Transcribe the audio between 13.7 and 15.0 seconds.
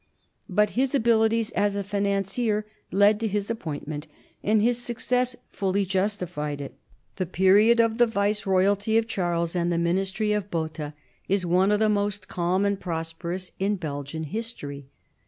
Belgian history.